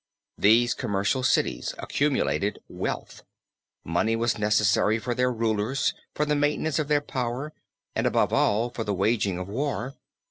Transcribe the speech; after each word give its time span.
These 0.39 0.73
commercial 0.73 1.21
cities 1.21 1.75
accumulated 1.77 2.57
wealth. 2.67 3.21
Money 3.85 4.15
was 4.15 4.39
necessary 4.39 4.97
for 4.97 5.13
their 5.13 5.31
rulers 5.31 5.93
for 6.15 6.25
the 6.25 6.35
maintenance 6.35 6.79
of 6.79 6.87
their 6.87 7.01
power 7.01 7.53
and 7.95 8.07
above 8.07 8.33
all 8.33 8.71
for 8.71 8.83
the 8.83 8.95
waging 8.95 9.37
of 9.37 9.47
war. 9.47 9.93